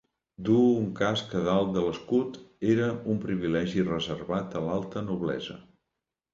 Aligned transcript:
Dur 0.45 0.61
un 0.77 0.87
casc 0.99 1.35
a 1.39 1.41
dalt 1.47 1.69
de 1.75 1.83
l'escut 1.83 2.41
era 2.77 2.89
un 3.13 3.21
privilegi 3.27 3.87
reservat 3.93 4.59
a 4.63 4.67
l'alta 4.67 5.07
noblesa. 5.15 5.63